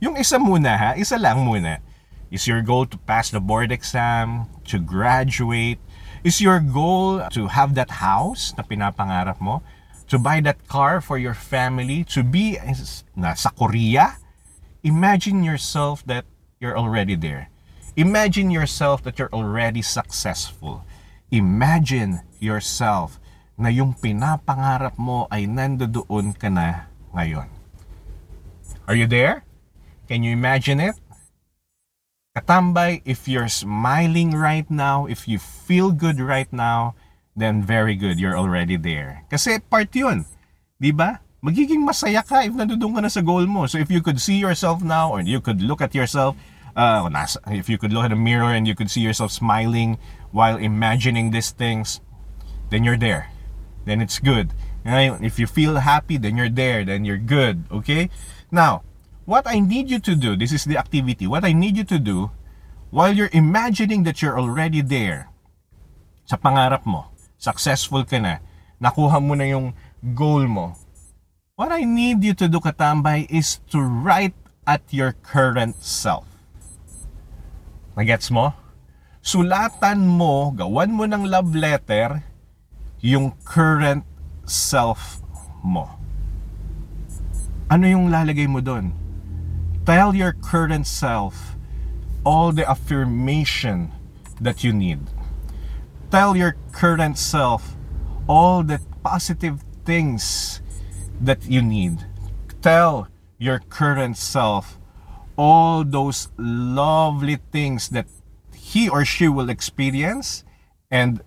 Yung 0.00 0.16
isa 0.16 0.36
muna 0.36 0.76
ha, 0.76 0.90
isa 0.96 1.16
lang 1.16 1.44
muna. 1.44 1.80
Is 2.32 2.48
your 2.48 2.62
goal 2.62 2.84
to 2.90 2.98
pass 2.98 3.30
the 3.30 3.40
board 3.40 3.70
exam, 3.70 4.50
to 4.66 4.80
graduate? 4.80 5.78
Is 6.24 6.40
your 6.40 6.58
goal 6.58 7.22
to 7.30 7.46
have 7.52 7.76
that 7.76 8.00
house 8.00 8.52
na 8.56 8.64
pinapangarap 8.64 9.40
mo? 9.40 9.62
To 10.08 10.18
buy 10.18 10.40
that 10.40 10.66
car 10.66 11.00
for 11.00 11.16
your 11.16 11.36
family? 11.36 12.02
To 12.16 12.24
be 12.24 12.58
na 13.14 13.34
sa 13.34 13.50
Korea? 13.52 14.18
Imagine 14.82 15.44
yourself 15.44 16.04
that 16.04 16.24
you're 16.60 16.76
already 16.76 17.14
there. 17.14 17.48
Imagine 17.96 18.50
yourself 18.50 19.04
that 19.04 19.18
you're 19.20 19.32
already 19.32 19.80
successful. 19.80 20.82
Imagine 21.30 22.20
yourself 22.40 23.20
na 23.54 23.70
yung 23.70 23.94
pinapangarap 23.94 24.98
mo 24.98 25.30
ay 25.30 25.46
nandoon 25.46 26.34
ka 26.34 26.50
na 26.50 26.90
ngayon. 27.14 27.46
Are 28.84 28.98
you 28.98 29.06
there? 29.06 29.46
Can 30.10 30.26
you 30.26 30.34
imagine 30.34 30.82
it? 30.82 30.98
Katambay, 32.34 33.00
if 33.06 33.30
you're 33.30 33.48
smiling 33.48 34.34
right 34.34 34.66
now, 34.66 35.06
if 35.06 35.30
you 35.30 35.38
feel 35.38 35.94
good 35.94 36.18
right 36.18 36.50
now, 36.50 36.98
then 37.38 37.62
very 37.62 37.94
good, 37.94 38.18
you're 38.18 38.36
already 38.36 38.74
there. 38.74 39.22
Kasi 39.30 39.62
part 39.62 39.94
yun, 39.94 40.26
di 40.82 40.90
ba? 40.90 41.22
Magiging 41.44 41.86
masaya 41.86 42.26
ka 42.26 42.42
if 42.42 42.50
nandun 42.50 42.90
ka 42.90 43.00
na 43.00 43.10
sa 43.12 43.22
goal 43.22 43.46
mo. 43.46 43.70
So 43.70 43.78
if 43.78 43.86
you 43.86 44.02
could 44.02 44.18
see 44.18 44.40
yourself 44.40 44.82
now, 44.82 45.14
or 45.14 45.22
you 45.22 45.38
could 45.38 45.62
look 45.62 45.78
at 45.78 45.94
yourself, 45.94 46.34
uh, 46.74 47.06
if 47.54 47.70
you 47.70 47.78
could 47.78 47.92
look 47.92 48.04
at 48.04 48.12
a 48.12 48.18
mirror 48.18 48.50
and 48.50 48.66
you 48.66 48.74
could 48.74 48.90
see 48.90 49.00
yourself 49.00 49.30
smiling 49.30 49.98
while 50.34 50.58
imagining 50.58 51.30
these 51.30 51.54
things, 51.54 52.00
then 52.70 52.82
you're 52.82 52.98
there. 52.98 53.30
Then 53.84 54.00
it's 54.00 54.18
good. 54.18 54.52
Ngayon, 54.84 55.24
if 55.24 55.38
you 55.38 55.46
feel 55.46 55.80
happy, 55.80 56.16
then 56.16 56.36
you're 56.36 56.52
there. 56.52 56.84
Then 56.84 57.04
you're 57.04 57.20
good. 57.20 57.64
Okay? 57.70 58.10
Now, 58.52 58.84
what 59.24 59.48
I 59.48 59.60
need 59.60 59.88
you 59.88 59.98
to 60.00 60.14
do, 60.14 60.36
this 60.36 60.52
is 60.52 60.64
the 60.64 60.76
activity, 60.76 61.26
what 61.26 61.44
I 61.44 61.52
need 61.52 61.76
you 61.76 61.84
to 61.84 61.98
do, 61.98 62.30
while 62.90 63.12
you're 63.12 63.32
imagining 63.32 64.04
that 64.04 64.22
you're 64.22 64.38
already 64.38 64.80
there, 64.80 65.32
sa 66.24 66.36
pangarap 66.36 66.84
mo, 66.86 67.10
successful 67.40 68.04
ka 68.04 68.20
na, 68.20 68.40
nakuha 68.80 69.20
mo 69.20 69.34
na 69.34 69.48
yung 69.48 69.72
goal 70.14 70.44
mo, 70.46 70.76
what 71.56 71.72
I 71.72 71.84
need 71.88 72.22
you 72.22 72.36
to 72.36 72.46
do, 72.48 72.60
Katambay, 72.60 73.26
is 73.32 73.60
to 73.72 73.80
write 73.80 74.36
at 74.68 74.84
your 74.92 75.16
current 75.24 75.80
self. 75.80 76.28
Nagets 77.96 78.28
mo? 78.30 78.52
Sulatan 79.24 80.04
mo, 80.04 80.52
gawan 80.52 80.92
mo 80.92 81.08
ng 81.08 81.24
love 81.24 81.56
letter, 81.56 82.20
yung 83.04 83.36
current 83.44 84.00
self 84.48 85.20
mo. 85.60 85.92
Ano 87.68 87.84
yung 87.84 88.08
lalagay 88.08 88.48
mo 88.48 88.64
doon? 88.64 88.96
Tell 89.84 90.16
your 90.16 90.32
current 90.32 90.88
self 90.88 91.52
all 92.24 92.48
the 92.48 92.64
affirmation 92.64 93.92
that 94.40 94.64
you 94.64 94.72
need. 94.72 95.04
Tell 96.08 96.32
your 96.32 96.56
current 96.72 97.20
self 97.20 97.76
all 98.24 98.64
the 98.64 98.80
positive 99.04 99.60
things 99.84 100.64
that 101.20 101.44
you 101.44 101.60
need. 101.60 102.08
Tell 102.64 103.12
your 103.36 103.60
current 103.68 104.16
self 104.16 104.80
all 105.36 105.84
those 105.84 106.32
lovely 106.40 107.36
things 107.52 107.92
that 107.92 108.08
he 108.56 108.88
or 108.88 109.04
she 109.04 109.28
will 109.28 109.52
experience 109.52 110.40
and 110.88 111.20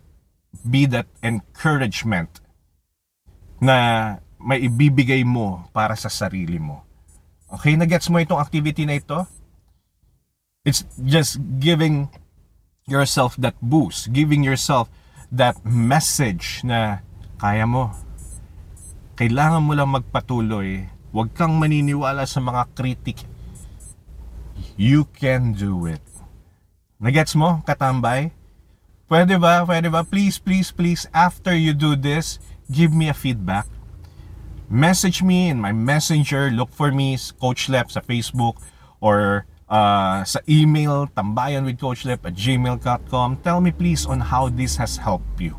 be 0.68 0.86
that 0.86 1.08
encouragement 1.24 2.44
na 3.58 4.20
may 4.38 4.70
ibibigay 4.70 5.26
mo 5.26 5.66
para 5.74 5.98
sa 5.98 6.12
sarili 6.12 6.62
mo. 6.62 6.86
Okay, 7.48 7.80
nagets 7.80 8.12
mo 8.12 8.20
itong 8.20 8.44
activity 8.44 8.84
na 8.84 9.00
ito? 9.00 9.24
It's 10.68 10.84
just 11.00 11.40
giving 11.64 12.12
yourself 12.86 13.40
that 13.40 13.56
boost, 13.64 14.12
giving 14.12 14.44
yourself 14.44 14.92
that 15.32 15.56
message 15.64 16.62
na 16.64 17.04
kaya 17.40 17.64
mo. 17.64 17.96
Kailangan 19.18 19.64
mo 19.64 19.74
lang 19.74 19.90
magpatuloy. 19.90 20.86
Huwag 21.16 21.34
kang 21.34 21.56
maniniwala 21.58 22.28
sa 22.28 22.44
mga 22.44 22.68
kritik. 22.76 23.24
You 24.78 25.10
can 25.10 25.58
do 25.58 25.88
it. 25.90 26.04
Nagets 27.02 27.34
mo, 27.34 27.64
katambay? 27.66 28.37
Pwede 29.08 29.40
ba? 29.40 29.64
Pwede 29.64 29.88
ba? 29.88 30.04
Please, 30.04 30.36
please, 30.36 30.76
please, 30.76 31.08
after 31.16 31.56
you 31.56 31.72
do 31.72 31.96
this, 31.96 32.44
give 32.68 32.92
me 32.92 33.08
a 33.08 33.16
feedback. 33.16 33.64
Message 34.68 35.24
me 35.24 35.48
in 35.48 35.64
my 35.64 35.72
messenger. 35.72 36.52
Look 36.52 36.76
for 36.76 36.92
me, 36.92 37.16
Coach 37.40 37.72
Lep 37.72 37.88
sa 37.88 38.04
Facebook 38.04 38.60
or 39.00 39.48
uh, 39.72 40.28
sa 40.28 40.44
email, 40.52 41.08
tambayanwithcoachlep 41.16 42.20
at 42.20 42.36
gmail.com. 42.36 43.30
Tell 43.48 43.64
me 43.64 43.72
please 43.72 44.04
on 44.04 44.20
how 44.28 44.52
this 44.52 44.76
has 44.76 45.00
helped 45.00 45.40
you. 45.40 45.56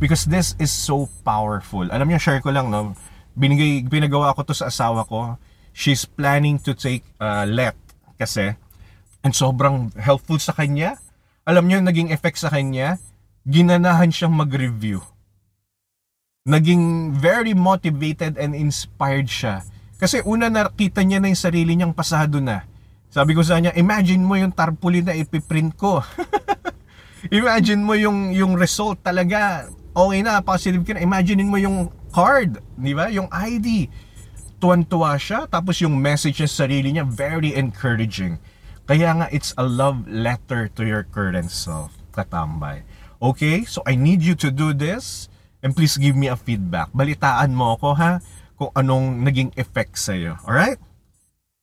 Because 0.00 0.24
this 0.24 0.56
is 0.56 0.72
so 0.72 1.12
powerful. 1.20 1.84
Alam 1.88 2.08
niyo, 2.08 2.20
share 2.20 2.40
ko 2.40 2.48
lang, 2.48 2.72
no? 2.72 2.96
Binigay, 3.36 3.84
pinagawa 3.92 4.32
ko 4.32 4.40
to 4.44 4.56
sa 4.56 4.72
asawa 4.72 5.04
ko. 5.04 5.36
She's 5.76 6.08
planning 6.08 6.56
to 6.64 6.72
take 6.72 7.04
uh, 7.20 7.44
LET 7.44 7.76
kasi. 8.16 8.56
And 9.20 9.36
sobrang 9.36 9.92
helpful 10.00 10.40
sa 10.40 10.56
kanya. 10.56 10.96
Alam 11.46 11.70
niyo, 11.70 11.78
naging 11.80 12.10
effect 12.10 12.42
sa 12.42 12.50
kanya, 12.50 12.98
ginanahan 13.46 14.10
siyang 14.10 14.34
mag-review 14.34 15.00
naging 16.46 17.10
very 17.10 17.52
motivated 17.52 18.38
and 18.38 18.54
inspired 18.54 19.26
siya. 19.26 19.66
Kasi 19.98 20.22
una 20.22 20.46
nakita 20.46 21.02
niya 21.02 21.18
na 21.18 21.28
yung 21.28 21.42
sarili 21.42 21.74
niyang 21.74 21.92
pasado 21.92 22.38
na. 22.38 22.62
Sabi 23.10 23.34
ko 23.34 23.42
sa 23.42 23.58
kanya, 23.58 23.74
imagine 23.74 24.22
mo 24.22 24.38
yung 24.38 24.54
tarpaulin 24.54 25.10
na 25.10 25.18
ipiprint 25.18 25.74
ko. 25.74 26.06
imagine 27.34 27.82
mo 27.82 27.98
yung 27.98 28.30
yung 28.30 28.54
result 28.54 29.02
talaga. 29.02 29.66
Okay 29.90 30.20
na, 30.22 30.38
positive 30.38 30.86
ka 30.86 30.94
na. 30.94 31.02
Imagine 31.02 31.42
mo 31.42 31.58
yung 31.58 31.90
card, 32.14 32.62
di 32.78 32.94
ba? 32.94 33.10
Yung 33.10 33.26
ID. 33.32 33.90
Tuwan-tuwa 34.62 35.18
siya. 35.18 35.50
Tapos 35.50 35.82
yung 35.82 35.98
message 35.98 36.46
sa 36.46 36.68
sarili 36.68 36.94
niya, 36.94 37.08
very 37.08 37.56
encouraging. 37.58 38.38
Kaya 38.86 39.18
nga, 39.18 39.26
it's 39.34 39.50
a 39.58 39.66
love 39.66 40.06
letter 40.06 40.70
to 40.78 40.82
your 40.86 41.02
current 41.02 41.50
self. 41.50 41.90
Katambay. 42.14 42.86
Okay? 43.18 43.66
So, 43.66 43.82
I 43.82 43.98
need 43.98 44.22
you 44.22 44.38
to 44.38 44.54
do 44.54 44.70
this 44.70 45.28
and 45.62 45.74
please 45.74 45.98
give 45.98 46.14
me 46.14 46.30
a 46.30 46.38
feedback. 46.38 46.94
Balitaan 46.94 47.50
mo 47.50 47.74
ako 47.74 47.98
ha 47.98 48.22
kung 48.54 48.70
anong 48.78 49.26
naging 49.26 49.50
effect 49.58 49.98
sa 49.98 50.14
iyo. 50.14 50.38
Alright? 50.46 50.78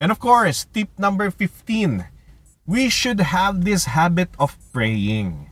And 0.03 0.11
of 0.11 0.19
course, 0.19 0.67
tip 0.67 0.91
number 0.99 1.31
15. 1.31 2.11
We 2.67 2.91
should 2.91 3.31
have 3.31 3.63
this 3.63 3.87
habit 3.95 4.35
of 4.35 4.59
praying. 4.75 5.47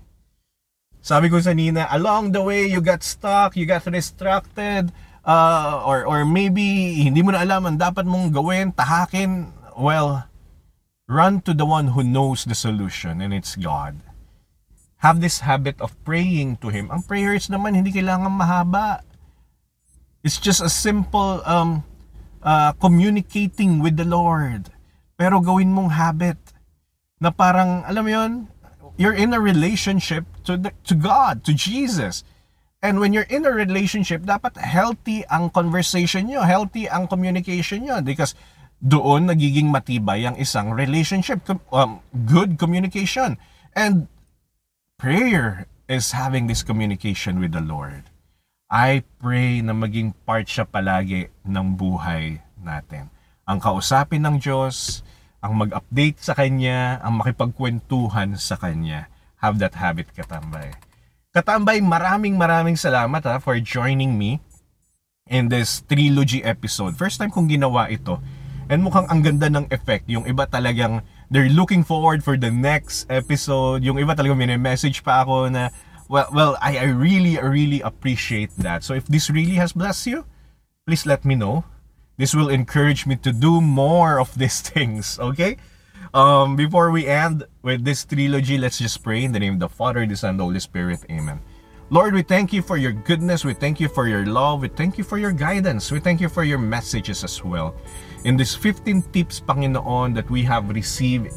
Sabi 0.99 1.31
ko 1.31 1.39
sa 1.39 1.55
Nina, 1.55 1.87
along 1.89 2.35
the 2.35 2.43
way, 2.43 2.67
you 2.67 2.83
got 2.83 3.01
stuck, 3.01 3.55
you 3.55 3.65
got 3.65 3.87
distracted, 3.87 4.93
uh, 5.25 5.81
or, 5.87 6.05
or 6.05 6.27
maybe 6.27 6.99
hindi 7.01 7.23
mo 7.23 7.31
na 7.31 7.41
alam 7.41 7.65
ang 7.65 7.79
dapat 7.79 8.05
mong 8.05 8.29
gawin, 8.35 8.69
tahakin. 8.75 9.49
Well, 9.73 10.27
run 11.11 11.43
to 11.43 11.51
the 11.51 11.67
one 11.67 11.91
who 11.91 12.07
knows 12.07 12.47
the 12.47 12.55
solution, 12.55 13.19
and 13.19 13.35
it's 13.35 13.59
God 13.59 13.99
have 15.01 15.19
this 15.19 15.41
habit 15.41 15.81
of 15.81 15.97
praying 16.05 16.61
to 16.61 16.69
Him. 16.69 16.93
Ang 16.93 17.01
prayers 17.01 17.49
naman 17.49 17.73
hindi 17.73 17.89
kailangan 17.89 18.29
mahaba. 18.29 19.01
It's 20.21 20.37
just 20.37 20.61
a 20.61 20.69
simple 20.69 21.41
um, 21.41 21.81
uh, 22.45 22.77
communicating 22.77 23.81
with 23.81 23.97
the 23.97 24.05
Lord. 24.05 24.69
Pero 25.17 25.41
gawin 25.41 25.73
mong 25.73 25.97
habit 25.97 26.37
na 27.17 27.33
parang, 27.33 27.81
alam 27.89 28.05
mo 28.05 28.11
yun, 28.13 28.31
you're 28.97 29.17
in 29.17 29.33
a 29.33 29.41
relationship 29.41 30.25
to, 30.45 30.53
the, 30.57 30.69
to 30.85 30.93
God, 30.93 31.41
to 31.49 31.53
Jesus. 31.57 32.21
And 32.85 33.01
when 33.01 33.13
you're 33.13 33.29
in 33.29 33.45
a 33.45 33.53
relationship, 33.53 34.21
dapat 34.21 34.57
healthy 34.61 35.25
ang 35.33 35.49
conversation 35.49 36.29
nyo, 36.29 36.45
healthy 36.45 36.85
ang 36.85 37.09
communication 37.09 37.89
nyo. 37.89 38.05
Because 38.05 38.37
doon 38.81 39.29
nagiging 39.29 39.69
matibay 39.69 40.25
ang 40.25 40.33
isang 40.41 40.73
relationship, 40.73 41.45
um, 41.69 42.01
good 42.25 42.57
communication. 42.57 43.37
And 43.77 44.09
prayer 44.97 45.69
is 45.85 46.17
having 46.17 46.49
this 46.49 46.65
communication 46.65 47.37
with 47.37 47.53
the 47.53 47.61
Lord. 47.61 48.09
I 48.71 49.05
pray 49.21 49.61
na 49.61 49.77
maging 49.77 50.17
part 50.25 50.49
siya 50.49 50.65
palagi 50.65 51.29
ng 51.45 51.77
buhay 51.77 52.41
natin. 52.57 53.13
Ang 53.45 53.61
kausapin 53.61 54.25
ng 54.25 54.41
Diyos, 54.41 55.05
ang 55.43 55.59
mag-update 55.61 56.17
sa 56.23 56.33
Kanya, 56.33 56.97
ang 57.05 57.21
makipagkwentuhan 57.21 58.39
sa 58.39 58.57
Kanya. 58.57 59.11
Have 59.43 59.59
that 59.61 59.77
habit, 59.77 60.09
Katambay. 60.15 60.73
Katambay, 61.35 61.83
maraming 61.83 62.39
maraming 62.39 62.79
salamat 62.79 63.21
ha, 63.27 63.37
for 63.43 63.59
joining 63.59 64.15
me 64.15 64.39
in 65.27 65.51
this 65.51 65.83
trilogy 65.85 66.39
episode. 66.43 66.95
First 66.95 67.19
time 67.19 67.33
kong 67.33 67.51
ginawa 67.51 67.91
ito. 67.91 68.23
And 68.71 68.87
mukhang 68.87 69.11
ang 69.11 69.19
ganda 69.19 69.51
ng 69.51 69.67
effect. 69.67 70.07
Yung 70.07 70.23
iba 70.23 70.47
talagang 70.47 71.03
they're 71.27 71.51
looking 71.51 71.83
forward 71.83 72.23
for 72.23 72.39
the 72.39 72.47
next 72.47 73.03
episode. 73.11 73.83
Yung 73.83 73.99
iba 73.99 74.15
talaga 74.15 74.31
message 74.55 75.03
pa 75.03 75.27
ako 75.27 75.51
na 75.51 75.75
well, 76.07 76.31
well, 76.31 76.53
I, 76.63 76.79
I 76.79 76.87
really, 76.95 77.35
really 77.35 77.83
appreciate 77.83 78.55
that. 78.63 78.87
So 78.87 78.95
if 78.95 79.07
this 79.11 79.29
really 79.29 79.59
has 79.59 79.75
blessed 79.75 80.07
you, 80.07 80.25
please 80.87 81.05
let 81.05 81.27
me 81.27 81.35
know. 81.35 81.63
This 82.15 82.35
will 82.35 82.47
encourage 82.47 83.05
me 83.05 83.15
to 83.27 83.31
do 83.31 83.59
more 83.59 84.19
of 84.19 84.37
these 84.39 84.61
things, 84.71 85.19
okay? 85.19 85.57
Um, 86.13 86.55
before 86.55 86.91
we 86.91 87.07
end 87.07 87.47
with 87.63 87.83
this 87.83 88.03
trilogy, 88.03 88.57
let's 88.57 88.79
just 88.79 89.03
pray 89.03 89.23
in 89.23 89.31
the 89.31 89.39
name 89.39 89.53
of 89.53 89.59
the 89.59 89.69
Father, 89.69 90.05
the 90.05 90.15
Son, 90.15 90.35
the 90.35 90.43
Holy 90.43 90.59
Spirit. 90.59 90.99
Amen. 91.09 91.39
Lord, 91.89 92.13
we 92.13 92.21
thank 92.21 92.53
you 92.53 92.61
for 92.61 92.77
your 92.77 92.91
goodness. 92.91 93.43
We 93.43 93.53
thank 93.53 93.79
you 93.79 93.87
for 93.87 94.07
your 94.07 94.25
love. 94.25 94.61
We 94.61 94.69
thank 94.69 94.97
you 94.97 95.03
for 95.03 95.17
your 95.17 95.31
guidance. 95.31 95.91
We 95.91 95.99
thank 95.99 96.21
you 96.21 96.29
for 96.29 96.43
your 96.43 96.57
messages 96.57 97.23
as 97.23 97.43
well. 97.43 97.75
In 98.23 98.37
this 98.37 98.55
15 98.55 99.01
tips, 99.13 99.41
Panginoon, 99.41 100.13
that 100.15 100.29
we 100.29 100.43
have 100.43 100.69
received 100.69 101.33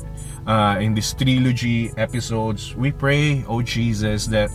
uh, 0.47 0.77
in 0.81 0.95
this 0.95 1.13
trilogy 1.15 1.93
episodes, 1.97 2.77
we 2.77 2.93
pray, 2.93 3.45
oh 3.49 3.63
Jesus, 3.63 4.27
that 4.29 4.51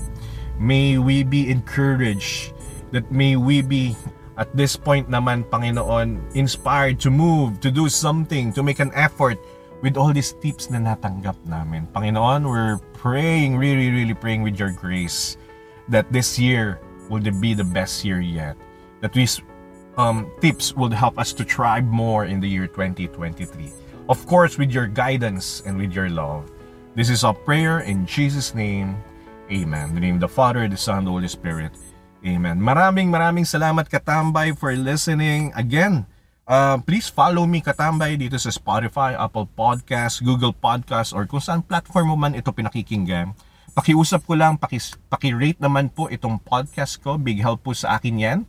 may 0.59 0.97
we 0.97 1.23
be 1.23 1.49
encouraged, 1.49 2.53
that 2.91 3.09
may 3.11 3.35
we 3.35 3.61
be 3.61 3.95
at 4.37 4.47
this 4.55 4.75
point 4.77 5.09
naman, 5.09 5.43
Panginoon, 5.51 6.23
inspired 6.35 6.99
to 7.01 7.11
move, 7.11 7.59
to 7.59 7.69
do 7.69 7.89
something, 7.89 8.53
to 8.53 8.63
make 8.63 8.79
an 8.79 8.91
effort 8.95 9.37
with 9.83 9.97
all 9.97 10.13
these 10.13 10.31
tips 10.39 10.69
na 10.71 10.79
natanggap 10.79 11.35
namin. 11.43 11.87
Panginoon, 11.91 12.47
we're 12.47 12.79
praying, 12.95 13.57
really, 13.57 13.91
really 13.91 14.15
praying 14.15 14.43
with 14.43 14.55
your 14.55 14.71
grace 14.71 15.35
that 15.87 16.07
this 16.11 16.39
year 16.39 16.79
will 17.09 17.19
be 17.19 17.53
the 17.53 17.63
best 17.67 18.05
year 18.05 18.21
yet. 18.21 18.55
That 19.01 19.11
these 19.11 19.41
um, 19.99 20.31
tips 20.39 20.71
will 20.71 20.89
help 20.89 21.19
us 21.19 21.35
to 21.35 21.43
thrive 21.43 21.83
more 21.83 22.23
in 22.23 22.39
the 22.39 22.47
year 22.47 22.71
2023. 22.71 23.43
Of 24.07 24.23
course, 24.25 24.55
with 24.57 24.71
your 24.71 24.87
guidance 24.87 25.61
and 25.67 25.75
with 25.75 25.91
your 25.91 26.07
love. 26.09 26.47
This 26.95 27.11
is 27.11 27.27
our 27.27 27.35
prayer 27.35 27.83
in 27.83 28.07
Jesus' 28.07 28.55
name. 28.55 28.95
Amen. 29.51 29.91
In 29.91 29.95
the 29.95 30.01
name 30.01 30.15
of 30.15 30.23
the 30.23 30.31
Father, 30.31 30.65
the 30.71 30.79
Son, 30.79 31.03
the 31.03 31.11
Holy 31.11 31.27
Spirit. 31.27 31.75
Amen. 32.23 32.57
Maraming 32.63 33.11
maraming 33.11 33.43
salamat 33.43 33.91
Katambay 33.91 34.55
for 34.55 34.71
listening. 34.73 35.51
Again, 35.53 36.07
uh, 36.47 36.79
please 36.79 37.11
follow 37.11 37.43
me 37.43 37.59
Katambay 37.59 38.15
dito 38.17 38.39
sa 38.39 38.49
Spotify, 38.49 39.19
Apple 39.19 39.51
Podcast, 39.51 40.23
Google 40.23 40.55
Podcast, 40.55 41.11
or 41.11 41.27
kung 41.27 41.43
saan 41.43 41.61
platform 41.61 42.15
mo 42.15 42.17
man 42.17 42.39
ito 42.39 42.49
pinakikinggan. 42.55 43.35
Pakiusap 43.75 44.25
ko 44.25 44.33
lang, 44.33 44.57
pakis, 44.57 44.97
pakirate 45.11 45.61
naman 45.61 45.91
po 45.91 46.09
itong 46.09 46.41
podcast 46.41 46.99
ko. 46.99 47.15
Big 47.15 47.39
help 47.39 47.63
po 47.67 47.71
sa 47.75 47.99
akin 47.99 48.15
yan 48.17 48.39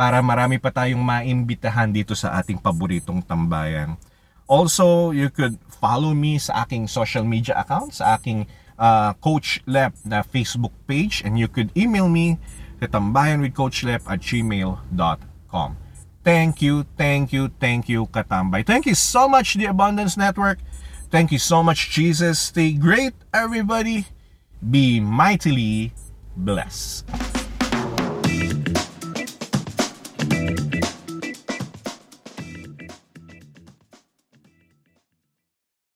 para 0.00 0.24
marami 0.24 0.56
pa 0.56 0.72
tayong 0.72 1.04
maimbitahan 1.04 1.92
dito 1.92 2.16
sa 2.16 2.40
ating 2.40 2.56
paboritong 2.56 3.20
tambayan. 3.20 4.00
Also, 4.48 5.12
you 5.12 5.28
could 5.28 5.60
follow 5.76 6.16
me 6.16 6.40
sa 6.40 6.64
aking 6.64 6.88
social 6.88 7.20
media 7.20 7.52
account, 7.60 7.92
sa 7.92 8.16
aking 8.16 8.48
uh, 8.80 9.12
Coach 9.20 9.60
Lep 9.68 9.92
na 10.08 10.24
Facebook 10.24 10.72
page, 10.88 11.20
and 11.20 11.36
you 11.36 11.44
could 11.44 11.68
email 11.76 12.08
me 12.08 12.40
katambayanwithcoachlep 12.80 14.00
at 14.08 14.24
gmail.com. 14.24 15.76
Thank 16.24 16.64
you, 16.64 16.88
thank 16.96 17.36
you, 17.36 17.52
thank 17.60 17.92
you, 17.92 18.08
Katambay. 18.08 18.64
Thank 18.64 18.88
you 18.88 18.96
so 18.96 19.28
much, 19.28 19.60
The 19.60 19.68
Abundance 19.68 20.16
Network. 20.16 20.64
Thank 21.12 21.28
you 21.28 21.40
so 21.40 21.60
much, 21.60 21.92
Jesus. 21.92 22.40
Stay 22.40 22.72
great, 22.72 23.12
everybody. 23.36 24.08
Be 24.64 25.00
mightily 25.00 25.92
blessed. 26.36 27.39